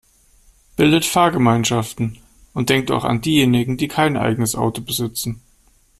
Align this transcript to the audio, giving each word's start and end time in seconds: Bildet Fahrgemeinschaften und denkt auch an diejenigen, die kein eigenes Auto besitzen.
Bildet 0.77 1.05
Fahrgemeinschaften 1.05 2.17
und 2.55 2.71
denkt 2.71 2.89
auch 2.89 3.03
an 3.03 3.21
diejenigen, 3.21 3.77
die 3.77 3.87
kein 3.87 4.17
eigenes 4.17 4.55
Auto 4.55 4.81
besitzen. 4.81 5.43